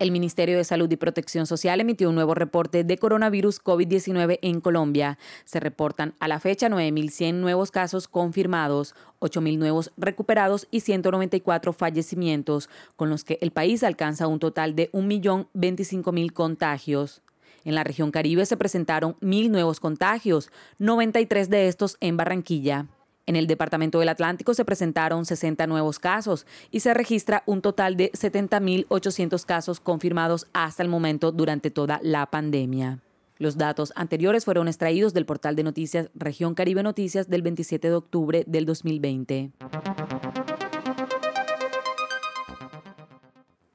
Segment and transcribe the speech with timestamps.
[0.00, 4.60] El Ministerio de Salud y Protección Social emitió un nuevo reporte de coronavirus COVID-19 en
[4.60, 5.18] Colombia.
[5.44, 12.68] Se reportan a la fecha 9.100 nuevos casos confirmados, 8.000 nuevos recuperados y 194 fallecimientos,
[12.96, 17.22] con los que el país alcanza un total de 1.025.000 contagios.
[17.64, 22.86] En la región Caribe se presentaron 1.000 nuevos contagios, 93 de estos en Barranquilla.
[23.26, 27.96] En el Departamento del Atlántico se presentaron 60 nuevos casos y se registra un total
[27.96, 33.00] de 70.800 casos confirmados hasta el momento durante toda la pandemia.
[33.38, 37.94] Los datos anteriores fueron extraídos del portal de noticias Región Caribe Noticias del 27 de
[37.94, 39.52] octubre del 2020.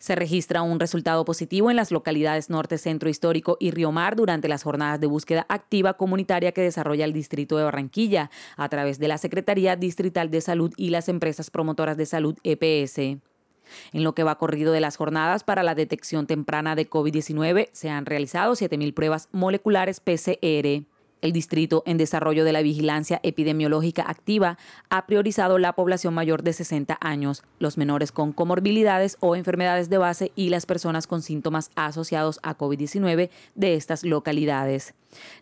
[0.09, 4.47] Se registra un resultado positivo en las localidades Norte, Centro Histórico y Río Mar durante
[4.47, 9.07] las jornadas de búsqueda activa comunitaria que desarrolla el Distrito de Barranquilla a través de
[9.07, 12.97] la Secretaría Distrital de Salud y las empresas promotoras de salud EPS.
[12.97, 17.91] En lo que va corrido de las jornadas para la detección temprana de COVID-19, se
[17.91, 20.88] han realizado 7.000 pruebas moleculares PCR.
[21.21, 24.57] El Distrito en Desarrollo de la Vigilancia Epidemiológica Activa
[24.89, 29.97] ha priorizado la población mayor de 60 años, los menores con comorbilidades o enfermedades de
[29.97, 34.93] base y las personas con síntomas asociados a COVID-19 de estas localidades.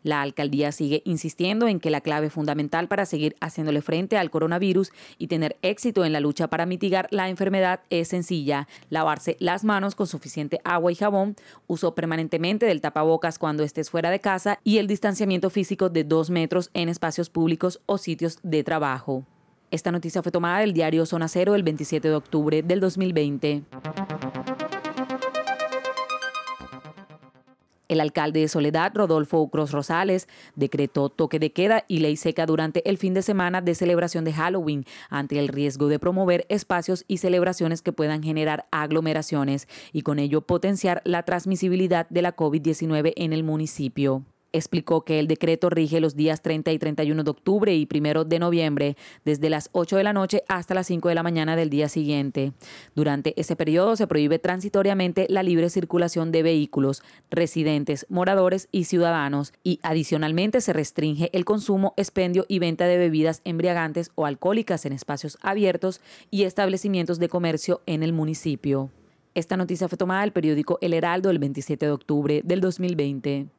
[0.02, 4.94] La alcaldía sigue insistiendo en que la clave fundamental para seguir haciéndole frente al coronavirus
[5.18, 9.94] y tener éxito en la lucha para mitigar la enfermedad es sencilla, lavarse las manos
[9.94, 11.36] con suficiente agua y jabón,
[11.68, 16.30] uso permanentemente del tapabocas cuando estés fuera de casa y el distanciamiento físico de dos
[16.30, 19.26] metros en espacios públicos o sitios de trabajo.
[19.70, 23.64] Esta noticia fue tomada del diario Zona Cero el 27 de octubre del 2020.
[27.90, 32.88] El alcalde de Soledad, Rodolfo Ucros Rosales, decretó toque de queda y ley seca durante
[32.90, 37.18] el fin de semana de celebración de Halloween ante el riesgo de promover espacios y
[37.18, 43.34] celebraciones que puedan generar aglomeraciones y con ello potenciar la transmisibilidad de la COVID-19 en
[43.34, 44.26] el municipio
[44.58, 48.40] explicó que el decreto rige los días 30 y 31 de octubre y 1 de
[48.40, 51.90] noviembre, desde las 8 de la noche hasta las 5 de la mañana del día
[51.90, 52.54] siguiente.
[52.96, 59.54] Durante ese periodo se prohíbe transitoriamente la libre circulación de vehículos, residentes, moradores y ciudadanos,
[59.64, 64.94] y adicionalmente se restringe el consumo, expendio y venta de bebidas embriagantes o alcohólicas en
[64.94, 66.02] espacios abiertos
[66.32, 68.90] y establecimientos de comercio en el municipio.
[69.38, 73.57] Esta noticia fue tomada del periódico El Heraldo el 27 de octubre del 2020.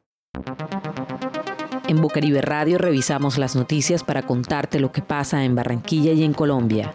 [1.87, 6.33] En Bucaribe Radio revisamos las noticias para contarte lo que pasa en Barranquilla y en
[6.33, 6.93] Colombia.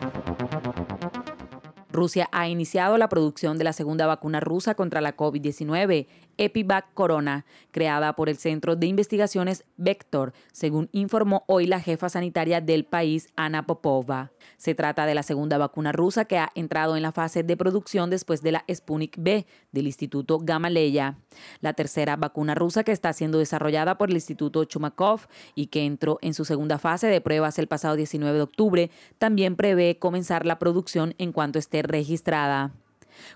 [1.94, 6.06] Rusia ha iniciado la producción de la segunda vacuna rusa contra la COVID-19,
[6.36, 12.60] Epivac Corona, creada por el Centro de Investigaciones Vector, según informó hoy la jefa sanitaria
[12.60, 14.32] del país, Ana Popova.
[14.56, 18.10] Se trata de la segunda vacuna rusa que ha entrado en la fase de producción
[18.10, 21.18] después de la Sputnik B del Instituto Gamaleya.
[21.60, 25.20] La tercera vacuna rusa que está siendo desarrollada por el Instituto Chumakov
[25.54, 29.54] y que entró en su segunda fase de pruebas el pasado 19 de octubre, también
[29.54, 32.72] prevé comenzar la producción en cuanto esté registrada.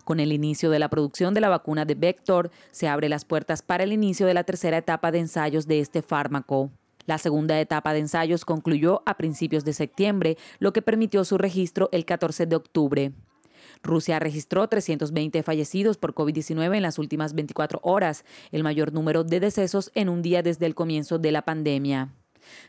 [0.04, 3.62] Con el inicio de la producción de la vacuna de Vector, se abre las puertas
[3.62, 6.70] para el inicio de la tercera etapa de ensayos de este fármaco.
[7.06, 11.88] La segunda etapa de ensayos concluyó a principios de septiembre, lo que permitió su registro
[11.92, 13.12] el 14 de octubre.
[13.82, 19.40] Rusia registró 320 fallecidos por COVID-19 en las últimas 24 horas, el mayor número de
[19.40, 22.12] decesos en un día desde el comienzo de la pandemia.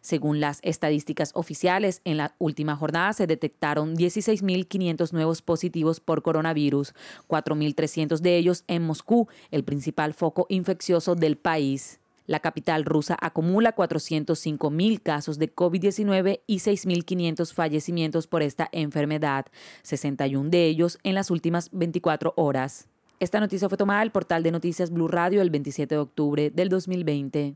[0.01, 6.93] Según las estadísticas oficiales, en la última jornada se detectaron 16.500 nuevos positivos por coronavirus,
[7.27, 11.99] 4.300 de ellos en Moscú, el principal foco infeccioso del país.
[12.29, 19.47] La capital rusa acumula 405.000 casos de COVID-19 y 6.500 fallecimientos por esta enfermedad,
[19.81, 22.87] 61 de ellos en las últimas 24 horas.
[23.19, 26.69] Esta noticia fue tomada del portal de noticias Blue Radio el 27 de octubre del
[26.69, 27.55] 2020.